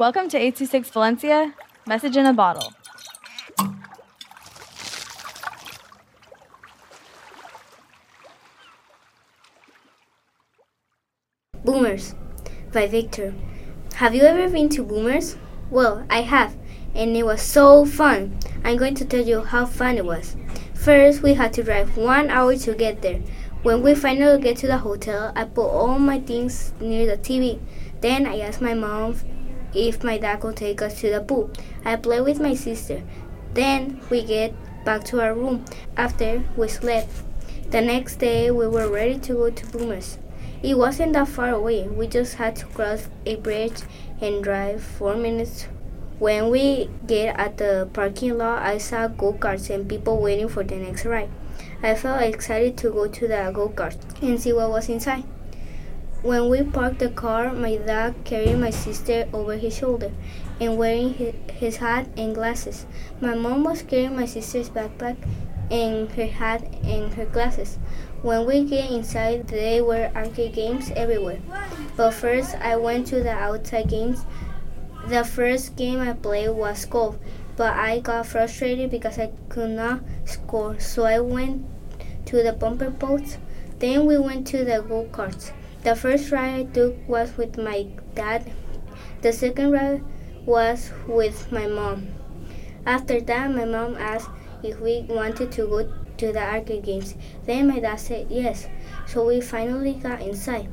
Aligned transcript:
Welcome 0.00 0.30
to 0.30 0.38
826 0.38 0.88
Valencia, 0.92 1.54
message 1.86 2.16
in 2.16 2.24
a 2.24 2.32
bottle. 2.32 2.72
Boomers 11.62 12.14
by 12.72 12.86
Victor. 12.86 13.34
Have 13.96 14.14
you 14.14 14.22
ever 14.22 14.48
been 14.48 14.70
to 14.70 14.82
Boomers? 14.82 15.36
Well, 15.70 16.06
I 16.08 16.22
have, 16.22 16.56
and 16.94 17.14
it 17.14 17.26
was 17.26 17.42
so 17.42 17.84
fun. 17.84 18.38
I'm 18.64 18.78
going 18.78 18.94
to 18.94 19.04
tell 19.04 19.20
you 19.20 19.42
how 19.42 19.66
fun 19.66 19.98
it 19.98 20.06
was. 20.06 20.34
First, 20.72 21.22
we 21.22 21.34
had 21.34 21.52
to 21.52 21.62
drive 21.62 21.98
one 21.98 22.30
hour 22.30 22.56
to 22.56 22.74
get 22.74 23.02
there. 23.02 23.20
When 23.62 23.82
we 23.82 23.94
finally 23.94 24.40
get 24.40 24.56
to 24.64 24.66
the 24.66 24.78
hotel, 24.78 25.30
I 25.36 25.44
put 25.44 25.68
all 25.68 25.98
my 25.98 26.20
things 26.20 26.72
near 26.80 27.04
the 27.04 27.18
TV. 27.18 27.60
Then 28.00 28.24
I 28.24 28.40
asked 28.40 28.62
my 28.62 28.72
mom 28.72 29.16
if 29.74 30.02
my 30.04 30.18
dad 30.18 30.40
could 30.40 30.56
take 30.56 30.82
us 30.82 31.00
to 31.00 31.10
the 31.10 31.20
pool. 31.20 31.50
I 31.84 31.96
play 31.96 32.20
with 32.20 32.40
my 32.40 32.54
sister. 32.54 33.02
Then 33.54 34.00
we 34.10 34.22
get 34.22 34.54
back 34.84 35.04
to 35.04 35.20
our 35.20 35.34
room 35.34 35.64
after 35.96 36.42
we 36.56 36.68
slept. 36.68 37.10
The 37.70 37.80
next 37.80 38.16
day, 38.16 38.50
we 38.50 38.66
were 38.66 38.88
ready 38.88 39.18
to 39.18 39.32
go 39.34 39.50
to 39.50 39.66
Boomers. 39.66 40.18
It 40.62 40.76
wasn't 40.76 41.14
that 41.14 41.28
far 41.28 41.50
away. 41.50 41.88
We 41.88 42.06
just 42.06 42.34
had 42.34 42.56
to 42.56 42.66
cross 42.66 43.08
a 43.24 43.36
bridge 43.36 43.80
and 44.20 44.42
drive 44.42 44.82
four 44.82 45.16
minutes. 45.16 45.66
When 46.18 46.50
we 46.50 46.90
get 47.06 47.38
at 47.38 47.56
the 47.56 47.88
parking 47.92 48.36
lot, 48.36 48.62
I 48.62 48.78
saw 48.78 49.08
go 49.08 49.32
karts 49.32 49.70
and 49.70 49.88
people 49.88 50.20
waiting 50.20 50.48
for 50.48 50.62
the 50.62 50.76
next 50.76 51.06
ride. 51.06 51.30
I 51.82 51.94
felt 51.94 52.20
excited 52.20 52.76
to 52.78 52.90
go 52.90 53.06
to 53.06 53.28
the 53.28 53.50
go 53.54 53.70
kart 53.70 53.96
and 54.20 54.38
see 54.38 54.52
what 54.52 54.68
was 54.68 54.88
inside. 54.90 55.24
When 56.22 56.50
we 56.50 56.62
parked 56.62 56.98
the 56.98 57.08
car, 57.08 57.50
my 57.54 57.76
dad 57.76 58.14
carried 58.24 58.58
my 58.58 58.68
sister 58.68 59.26
over 59.32 59.56
his 59.56 59.74
shoulder 59.74 60.12
and 60.60 60.76
wearing 60.76 61.14
his 61.48 61.76
hat 61.76 62.08
and 62.14 62.34
glasses. 62.34 62.84
My 63.22 63.34
mom 63.34 63.64
was 63.64 63.80
carrying 63.80 64.16
my 64.16 64.26
sister's 64.26 64.68
backpack 64.68 65.16
and 65.70 66.10
her 66.12 66.26
hat 66.26 66.62
and 66.84 67.14
her 67.14 67.24
glasses. 67.24 67.78
When 68.20 68.44
we 68.44 68.64
get 68.64 68.90
inside, 68.90 69.48
there 69.48 69.82
were 69.82 70.10
arcade 70.14 70.52
games 70.52 70.92
everywhere. 70.94 71.40
But 71.96 72.10
first, 72.10 72.54
I 72.56 72.76
went 72.76 73.06
to 73.06 73.22
the 73.22 73.32
outside 73.32 73.88
games. 73.88 74.26
The 75.08 75.24
first 75.24 75.74
game 75.76 76.00
I 76.00 76.12
played 76.12 76.50
was 76.50 76.84
golf, 76.84 77.16
but 77.56 77.72
I 77.72 78.00
got 78.00 78.26
frustrated 78.26 78.90
because 78.90 79.18
I 79.18 79.32
could 79.48 79.70
not 79.70 80.02
score, 80.26 80.78
so 80.80 81.04
I 81.04 81.20
went 81.20 81.64
to 82.26 82.42
the 82.42 82.52
bumper 82.52 82.90
boats. 82.90 83.38
Then 83.78 84.04
we 84.04 84.18
went 84.18 84.46
to 84.48 84.66
the 84.66 84.84
go 84.86 85.08
karts. 85.10 85.52
The 85.82 85.96
first 85.96 86.30
ride 86.30 86.54
I 86.60 86.62
took 86.64 87.08
was 87.08 87.36
with 87.38 87.56
my 87.56 87.86
dad. 88.14 88.52
The 89.22 89.32
second 89.32 89.72
ride 89.72 90.02
was 90.44 90.92
with 91.06 91.50
my 91.50 91.66
mom. 91.66 92.08
After 92.84 93.20
that, 93.20 93.50
my 93.50 93.64
mom 93.64 93.96
asked 93.96 94.28
if 94.62 94.78
we 94.80 95.06
wanted 95.08 95.50
to 95.52 95.66
go 95.66 95.90
to 96.18 96.32
the 96.32 96.42
arcade 96.42 96.84
games. 96.84 97.14
Then 97.46 97.68
my 97.68 97.80
dad 97.80 97.96
said 97.96 98.26
yes, 98.28 98.68
so 99.06 99.26
we 99.26 99.40
finally 99.40 99.94
got 99.94 100.20
inside. 100.20 100.68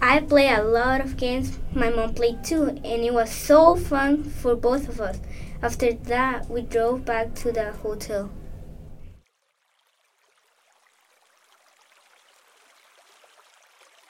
I 0.00 0.20
played 0.20 0.56
a 0.56 0.62
lot 0.62 1.02
of 1.02 1.16
games. 1.16 1.58
My 1.74 1.90
mom 1.90 2.14
played 2.14 2.42
too, 2.42 2.68
and 2.68 3.02
it 3.04 3.12
was 3.12 3.30
so 3.30 3.76
fun 3.76 4.24
for 4.24 4.56
both 4.56 4.88
of 4.88 5.00
us. 5.00 5.20
After 5.60 5.92
that, 5.92 6.48
we 6.48 6.62
drove 6.62 7.04
back 7.04 7.34
to 7.36 7.52
the 7.52 7.72
hotel. 7.72 8.30